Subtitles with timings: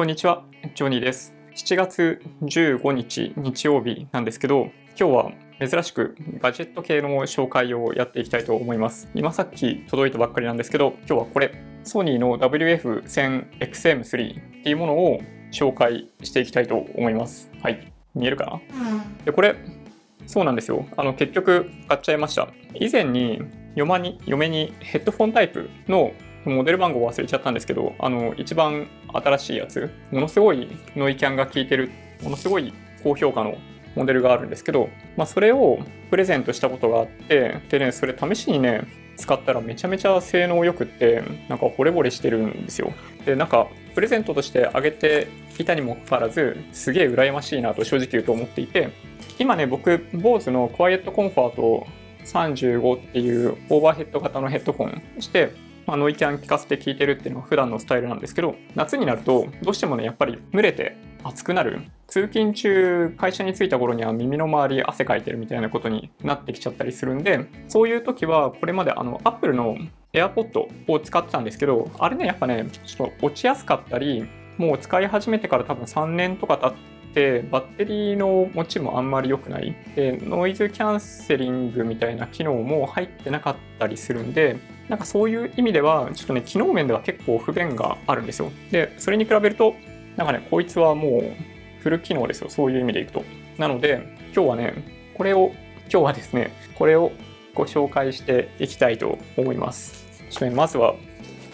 [0.00, 0.44] こんにちは、
[0.74, 1.34] ジョニーです。
[1.54, 5.30] 7月15日日曜日なんですけど、今日は
[5.60, 9.10] 珍しくガジェット系の紹介をやっていきたいと思います。
[9.14, 11.52] 今さっき届いたばっかりなんですけど、今日はこれ、
[11.84, 15.20] ソニーの WF1000XM3 っていうものを
[15.52, 17.50] 紹介していきたいと思います。
[17.62, 17.92] はい。
[18.14, 18.58] 見えるかな？
[19.26, 19.54] で、これ、
[20.26, 20.86] そうなんですよ。
[20.96, 22.48] あの、結局買っちゃいました。
[22.72, 23.42] 以前に、
[23.74, 26.12] 嫁に、嫁にヘッドフォンタイプの
[26.44, 31.90] モデル番号忘れちゃったんですけど、あの、一番新しいやつ、ものすごいノイキャンが効いてる、
[32.22, 32.72] ものすごい
[33.02, 33.58] 高評価の
[33.94, 38.82] モデルがあるんですけど、まあ、それをプレゼントしたことがあって、でね、それ試しにね、
[39.16, 42.92] 使ったらめちゃめちゃ性能良くって、なんか惚れ惚れしてるんですよ。
[43.26, 45.28] で、なんか、プレゼントとしてあげて
[45.58, 48.88] いたにもかかわらず、すげえ羨ましいなと正直言うと思っていて、
[49.38, 51.86] 今ね、僕、BOSE のクワイエットコンファート
[52.24, 55.52] 35っていうオーバーヘッド型のヘッドホンして、
[55.90, 61.80] まあ、ノイキャン効かせて聞いてるっていうのが普段のスタイルなんですけど、夏になるとどうしてもね、やっぱり蒸れて暑くなる。
[62.06, 69.78] 通勤中、会社に着いた頃には耳の周り汗かいてるみたいなことになってきちゃったりするんで、そういう時はこれまであの Apple の
[70.12, 74.28] AirPod を使ってたんですけど、あれね、やっぱね、ちょっと落ちやすかったり、
[74.58, 76.74] もう使い始めてから多分3年とか経っ
[77.14, 79.74] て、バッテリーの持ちもあんまり良くない。
[79.96, 84.56] で、ノイズキャンセリングみたいな機能も入ってなかったりするんで、
[84.90, 88.50] なんかそういう意味では、ちょっとね、機能面では結構不便があるんですよ。
[88.72, 89.76] で、それに比べると、
[90.16, 92.50] なんかね、こいつはもうフル機能ですよ。
[92.50, 93.24] そういう意味でいくと。
[93.56, 94.02] なので、
[94.34, 94.74] 今日はね、
[95.14, 95.52] これを、
[95.88, 97.12] 今日はですね、これを
[97.54, 100.08] ご紹介していきたいと思います。
[100.28, 100.96] ちょっとね、まずは、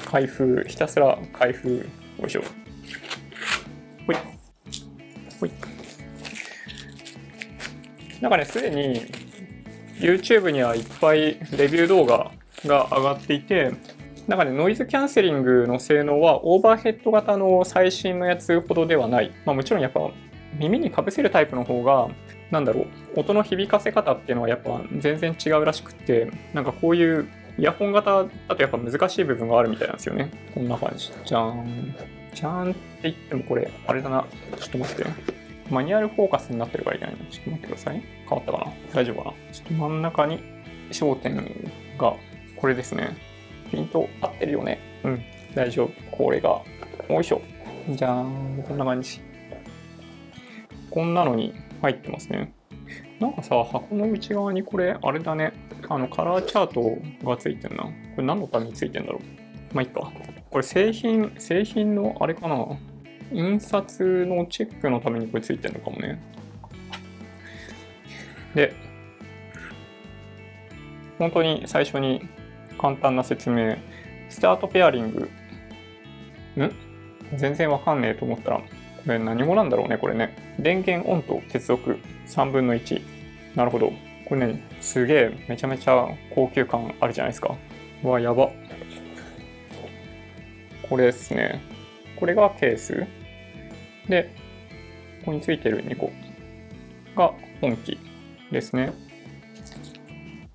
[0.06, 1.86] 開封、ひたすら開封、
[2.18, 2.42] よいしょ。
[4.06, 4.16] ほい。
[5.38, 5.50] ほい。
[8.22, 9.02] なんかね、すでに
[10.00, 12.30] YouTube にはいっぱいレビュー動画
[12.66, 13.72] が上がっていて、
[14.26, 19.32] なんかね、ノイズキャンセリングの性能はオーバーヘッド型の最新のやつほどではない。
[19.44, 20.00] まあもちろんやっぱ
[20.58, 22.08] 耳にかぶせるタイプの方が、
[22.50, 30.30] なんだろう、音の響かせ方っていうのはやっぱ全然違うらしくって、なんかこういうイヤホン型だとやっぱ難しい部分があるみたいなんですよね。
[30.54, 31.12] こんな感じ。
[31.24, 31.94] じゃーん。
[32.34, 34.24] じゃーんって言ってもこれ、あれだな。
[34.58, 35.04] ちょっと待って。
[35.70, 37.14] マニュアルフォーカスになってるからいけない。
[37.30, 38.02] ちょっと待ってください。
[38.28, 40.40] 変わったかな大丈夫かなちょっと真ん中に
[40.90, 42.14] 焦点が
[42.56, 43.16] これですね。
[43.70, 44.80] ピント合ってるよね。
[45.04, 45.22] うん。
[45.54, 46.16] 大丈夫。
[46.16, 46.62] これが。
[47.08, 47.40] よいしょ。
[47.90, 48.62] じゃーん。
[48.66, 49.20] こんな感じ。
[50.90, 52.52] こんなのに入ってますね。
[53.20, 55.52] なんかさ、箱の内側にこれ、あれだね。
[55.88, 57.84] あの、カラーチャートがついてんな。
[57.84, 59.74] これ何のためについてんだろう。
[59.74, 60.10] まあ、いいか。
[60.50, 62.66] これ製品、製品のあれかな。
[63.32, 66.20] 印刷のチェックのためにこれついてるのかもね。
[68.54, 68.72] で、
[71.18, 72.26] 本当に最初に
[72.78, 73.76] 簡単な説明。
[74.28, 75.30] スタートペアリング。
[76.60, 76.72] ん？
[77.36, 78.64] 全然わかんねえと思ったら、こ
[79.06, 80.36] れ何語なんだろうね、これね。
[80.58, 83.02] 電源オンと接続3分の1。
[83.54, 83.92] なるほど。
[84.24, 87.56] これね、すげえめちゃめちゃ高級感あるじゃないですか。
[88.02, 88.50] わ、やば。
[90.88, 91.60] これですね。
[92.16, 93.06] これがケース。
[94.08, 94.30] で、
[95.20, 96.12] ここについてる2個
[97.16, 97.98] が本機
[98.50, 98.92] ですね。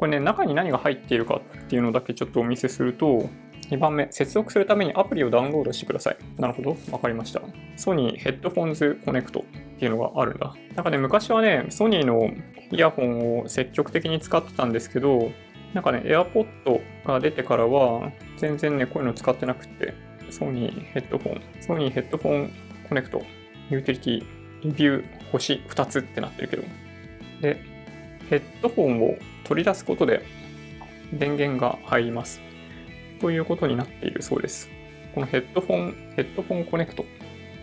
[0.01, 3.29] これね、中に何が入っているかっていうのだけちょっとお見せすると、
[3.69, 6.17] 2番目、接続するためにアプリをダウンロードしてください。
[6.39, 7.43] なるほど、わかりました。
[7.75, 9.43] ソニーヘッドフォンズコネクトっ
[9.77, 10.55] ていうのがあるんだ。
[10.75, 12.31] なんかね、昔はね、ソニーの
[12.71, 15.31] イヤホンを積極的に使ってたんですけど、
[15.75, 19.93] なんかね、AirPod が出てからは、全然ね、こういうの使ってなくて、
[20.31, 22.51] ソニーヘッドフォン、ソニーヘッドフォン
[22.89, 23.21] コネクト、
[23.69, 26.63] ユーティリティ、レビュー、星2つってなってるけど。
[27.41, 27.70] で、
[28.29, 30.23] ヘッドホンを取り出すことで
[31.13, 32.41] 電源が入ります。
[33.19, 34.69] ということになっているそうです。
[35.13, 37.05] このヘッドフォン、ヘッドフォンコネクト、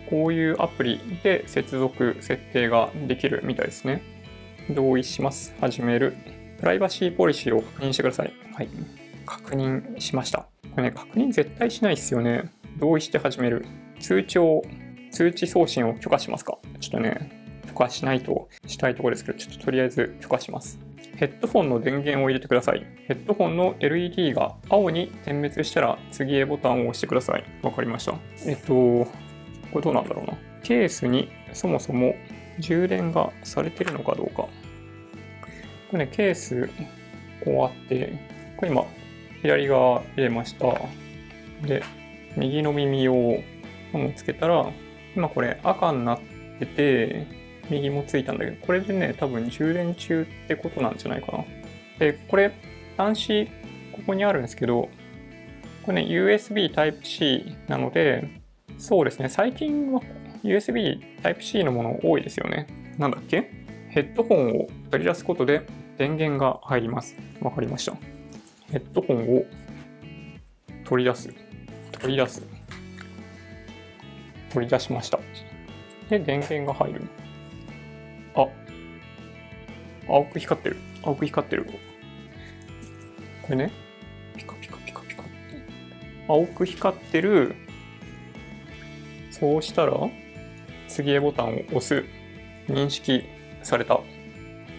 [0.09, 4.01] こういうアプリで接続、設定ができるみたいですね。
[4.69, 5.55] 同意します。
[5.59, 6.15] 始める。
[6.59, 8.33] プライバシーポリシーを確認してください。
[8.53, 8.69] はい。
[9.25, 10.47] 確認しました。
[10.75, 12.51] これね、確認絶対しないですよね。
[12.79, 13.65] 同意して始める。
[13.99, 14.61] 通帳、
[15.11, 16.57] 通知送信を許可しますか？
[16.79, 17.38] ちょっとね、
[17.79, 20.77] 可しないとしたいところですけど、ちょっととりあえず許可します。
[21.15, 22.85] ヘッドフォンの電源を入れてください。
[23.07, 27.43] ヘッドフォンの LED が青に点滅したら次へボタンを押してください。
[27.61, 28.13] わかりました。
[28.45, 29.07] えっと、こ
[29.75, 30.37] れどうなんだろうな。
[30.63, 32.15] ケースにそもそも
[32.59, 34.43] 充電がされてるのかどうか。
[34.43, 34.49] こ
[35.93, 36.69] れね、ケース、
[37.43, 38.13] こうあって、
[38.57, 38.85] これ今、
[39.41, 40.67] 左側入れました。
[41.65, 41.83] で、
[42.37, 43.39] 右の耳を
[44.15, 44.71] つけたら、
[45.15, 46.19] 今これ赤になっ
[46.59, 47.38] てて、
[47.69, 51.45] 右もついたんだけど、これでね、多分充電中ってことなんじゃないかな。
[51.99, 52.51] で、これ、
[52.97, 53.45] 端子、
[53.91, 54.89] ここにあるんですけど、
[55.83, 58.29] これね、USB Type-C なので、
[58.77, 59.29] そうですね。
[59.29, 60.01] 最近は
[60.43, 62.67] USB Type-C のもの多いですよね。
[62.97, 63.51] なんだっけ？
[63.89, 65.63] ヘッドホンを取り出すことで
[65.97, 67.17] 電源が入ります。
[67.41, 67.93] わかりました。
[68.71, 69.45] ヘッドホンを
[70.85, 71.33] 取り出す。
[71.91, 72.43] 取り出す。
[74.51, 75.19] 取り出しました。
[76.09, 77.01] で、電源が入る。
[80.09, 80.77] あ、青く光ってる。
[81.03, 81.65] 青く光ってる。
[83.43, 83.71] これね。
[84.37, 85.31] ピカピカピカピカって。
[86.27, 87.55] 青く光ってる。
[89.31, 89.93] そうしたら、
[90.87, 92.03] 次へボタンを押す。
[92.67, 93.23] 認識
[93.63, 93.99] された。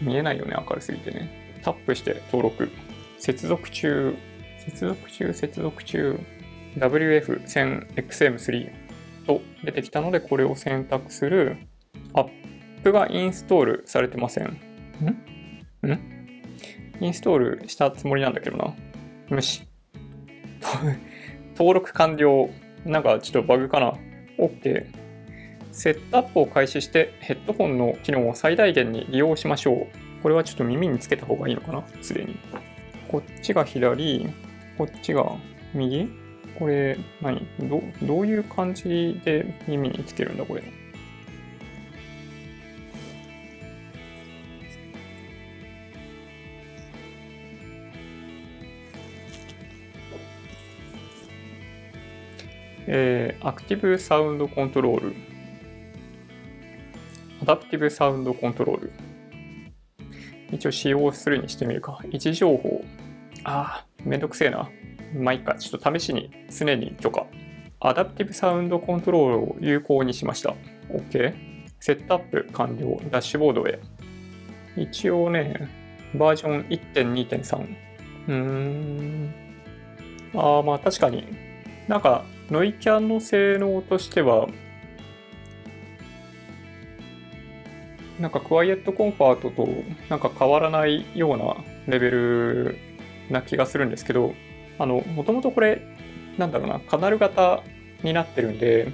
[0.03, 1.61] 見えないよね、明るすぎてね。
[1.62, 2.71] タップして登録。
[3.19, 4.17] 接続中、
[4.59, 6.19] 接続中、接続中。
[6.76, 8.71] WF1000XM3
[9.26, 11.56] と出てきたので、これを選択する。
[12.15, 12.31] アッ
[12.83, 14.69] プがインストールされてません。
[15.05, 15.23] ん？
[17.00, 18.75] インストールしたつもりなんだけどな。
[19.29, 19.67] 無視。
[21.56, 22.50] 登録完了。
[22.85, 23.94] なんかちょっとバグかな。
[24.38, 24.87] OK。
[25.73, 29.87] セットアップを開始してヘッドホンの機能を最大限に利用しましょう。
[30.23, 31.85] これはちょっと耳につけた方がいいのかな？
[32.02, 32.37] すでに。
[33.08, 34.29] こっちが左、
[34.76, 35.32] こっちが
[35.75, 36.08] 右
[36.58, 37.47] これ何？
[37.61, 40.62] ど、どういう感じで耳につけるんだこれ？
[52.87, 55.15] えー、アクティブサウンドコントロール、
[57.43, 58.93] アダプティブサウンドコントロール。
[60.53, 61.99] 一応使用するにしてみるか。
[62.11, 62.85] 位置情報。
[63.44, 64.69] ああ、めんどくせえな。
[65.15, 65.55] まあいいか。
[65.55, 67.27] ちょっと試しに常に許可。
[67.81, 70.55] アダプティブサウンドコントロールを有効にしました。
[70.91, 71.35] OK。
[71.79, 73.00] セットアップ完了。
[73.11, 73.81] ダッシュボードへ。
[74.76, 75.69] 一応ね、
[76.15, 77.76] バージョン1.2.3。
[78.29, 79.35] うーん。
[80.35, 81.26] ああ、まあ確かに。
[81.88, 84.49] なんか、ノイキャンの性能としては、
[88.19, 89.69] なんかクワイエットコンファートと
[90.08, 91.56] なんか変わらないような
[91.87, 92.76] レベル
[93.31, 94.35] な気がするんですけど、
[94.79, 95.81] あの、もともとこれ、
[96.38, 97.62] なんだろうな、カナル型
[98.02, 98.93] になってるんで、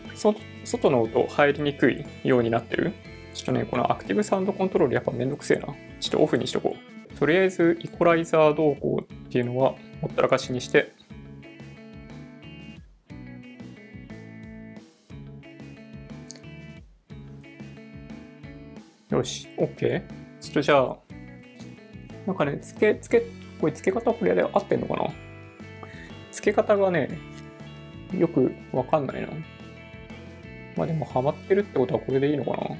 [0.64, 2.92] 外の音入りにくいようになってる。
[3.32, 5.68] ちょっとね、このアクティブサウンドコントロールやっぱめんどくせえな。
[6.00, 7.18] ちょっとオフにしとこう。
[7.18, 10.92] とりあえず、イコライザー動向っていうのはほったらかしにして、
[19.10, 20.02] よし、OK。
[20.40, 20.96] ちょっとじゃあ、
[22.26, 23.22] なんかね、つけ、つけ、
[23.60, 25.08] これ付け方これで合ってんのかな？
[26.32, 27.08] 付け方がね、
[28.12, 29.28] よくわかんないな。
[30.76, 32.76] まあでもハマってるってことはこれでいいのかな？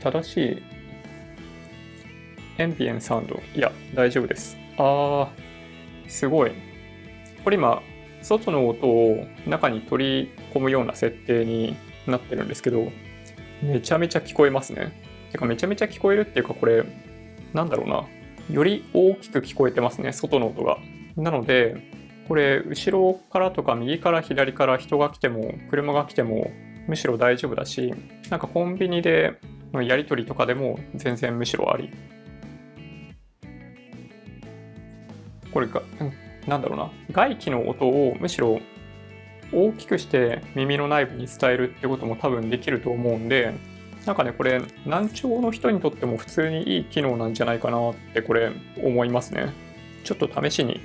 [0.00, 0.62] 正しい
[2.58, 3.40] エンビエンサウンド。
[3.56, 4.56] いや、大丈夫です。
[4.78, 5.28] あー、
[6.08, 6.52] すごい。
[7.42, 7.82] これ今、
[8.22, 11.76] 外の音を中に取り込むような設定に
[12.06, 12.92] なってるんですけど、
[13.64, 14.92] めちゃめちゃ聞こえますね。
[15.32, 16.84] てかめちゃめちゃ聞こえるっていうかこれ、
[17.54, 18.04] なんだろうな。
[18.50, 20.78] より大きく聞こえてますね、外の音が。
[21.16, 21.76] なので、
[22.28, 26.50] これ、後ろからとか右から左から人が来ても、車が来ても、
[26.86, 27.94] むしろ大丈夫だし、
[28.30, 29.38] なんかコンビニで
[29.72, 31.90] のやり取りとかでも全然むしろあり。
[35.52, 35.82] これが、
[36.46, 36.90] なんだろうな。
[37.12, 38.60] 外気の音をむしろ
[39.54, 43.54] 大きくして耳の内部に伝えるってことも多分できると思うんで、
[44.04, 48.52] なんかね、これ、難聴の人にとっても普通にいい機能なんじゃないかなってこれ
[48.82, 49.52] 思いますね。
[50.04, 50.80] ちょっと試しに。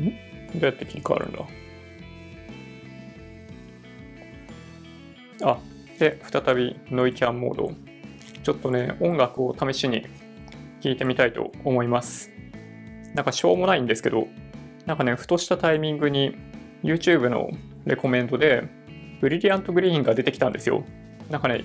[0.00, 0.58] ん？
[0.58, 1.46] どうやって切り替わるんだ？
[5.42, 5.58] あ、
[6.00, 7.72] で、再びノイキャンモード。
[8.42, 10.06] ちょっとね、音楽を試しに
[10.80, 12.30] 聴いてみたいと思います。
[13.14, 14.26] なんかしょうもないんですけど、
[14.86, 16.34] なんかね、ふとしたタイミングに
[16.82, 17.50] YouTube の
[17.84, 18.64] レコメンドで、
[19.20, 20.84] ブリリアントグリーンが出てきたんですよ。
[21.28, 21.64] なんかね、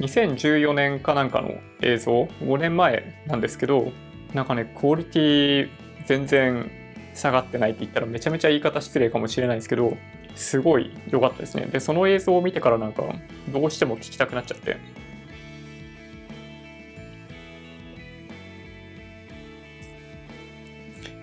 [0.00, 3.92] 2014年かなんかの映像、5年前なんですけど、
[4.32, 5.68] なんかね、クオリティ
[6.06, 6.70] 全然
[7.16, 9.96] 下がってないって言ったらめちゃめちゃ言い方失礼かもしれないですけど、
[10.34, 11.66] すごい良かったですね。
[11.66, 13.02] で、その映像を見てからなんか、
[13.48, 14.76] どうしても聞きたくなっちゃって。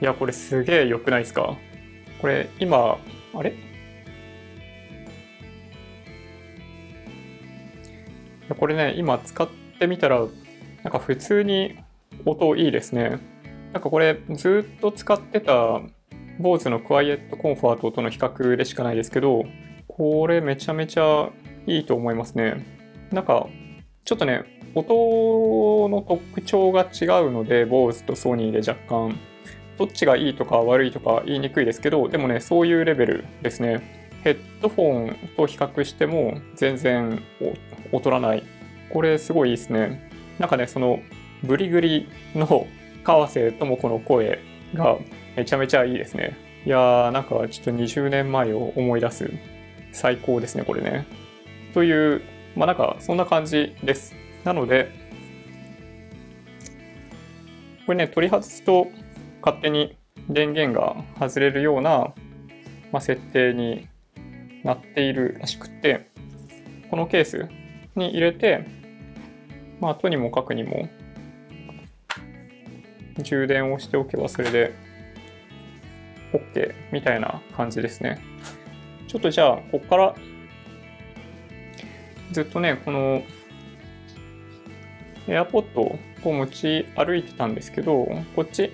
[0.02, 1.56] いや、これすげえ良くないですか？
[2.20, 2.98] これ、今、
[3.34, 3.54] あれ？
[8.58, 9.48] これね、今使っ
[9.80, 10.20] てみたら、
[10.84, 11.78] なんか普通に
[12.26, 13.20] 音いいですね。
[13.74, 15.82] なんかこれずっと使ってた
[16.40, 19.46] BOSE のクワイエットコンファートとの比較でしかないですけど、
[19.88, 21.32] これめちゃめちゃ
[21.66, 22.66] いいと思いますね。
[23.12, 23.48] なんか
[24.06, 24.44] ちょっとね、
[24.76, 29.20] 音の特徴が違うので、BOSE とソニーで若干、
[29.80, 34.12] どっちがいいとか悪いとか言いにくいですけど、でもね、そういうレベルですね。
[34.24, 37.24] ヘッドフォンと比較しても全然
[37.92, 38.44] 劣らない。
[38.92, 40.10] これすごいいいですね。
[40.38, 41.00] なんかね、その
[41.44, 42.68] ブリグリの
[43.04, 44.40] 川瀬智子の声
[44.74, 44.98] が
[45.36, 46.38] めちゃめちゃいいですね。
[46.66, 49.32] いやー、なんかちょっと20年前を思い出す
[49.92, 51.06] 最高ですね、これね。
[51.74, 52.22] という、
[52.56, 54.16] まあなんかそんな感じです。
[54.44, 54.92] なので、
[57.86, 58.88] これね、取り外すと
[59.42, 59.98] 勝手に
[60.30, 62.14] 電源が外れるような、
[62.92, 63.90] まあ、設定に
[64.64, 66.10] なっているらしくて、
[66.90, 67.50] このケース
[67.96, 68.66] に入れて、
[69.82, 70.88] まあ、とにもかくにも
[73.20, 74.74] 充電をしておけばそれで
[76.34, 78.20] OK みたいな感じですね。
[79.08, 80.16] ちょっとじゃあ、ここから
[82.32, 83.24] ずっとね、この
[85.28, 88.06] AirPod を持ち歩いてたんですけど、
[88.36, 88.72] こっち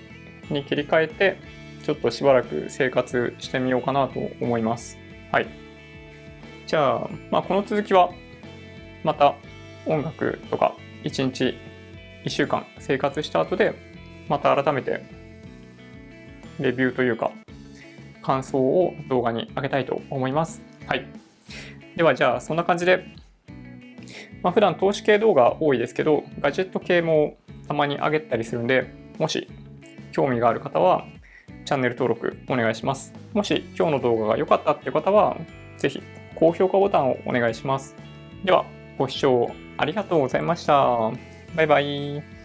[0.48, 1.36] に切り替えて、
[1.84, 4.98] ちょっとしばらく生活してみようかなと思います。
[5.30, 5.46] はい。
[6.66, 8.10] じゃあ、まあ、この続きは、
[9.04, 9.34] また
[9.86, 11.54] 音楽とか1日
[12.24, 13.89] 1週間生活した後で、
[14.30, 15.02] また改めて
[16.60, 17.32] レビューというか、
[18.22, 20.62] 感想を動画に上げたいと思います。
[20.86, 21.04] はい。
[21.96, 23.04] では、じゃあ、そんな感じで、
[24.42, 29.48] まあ、普段投資系動画多いですけど、ガジェット系もたまに上げたりするんで、もし
[30.12, 31.04] 興味がある方は、
[31.64, 33.12] チャンネル登録お願いします。
[33.32, 35.36] もし今日の動画が良かったっていう方は、
[35.76, 36.02] ぜひ
[36.36, 37.96] 高評価ボタンをお願いします。
[38.44, 38.64] では、
[38.96, 41.10] ご視聴ありがとうございました。
[41.56, 42.39] バイバイ。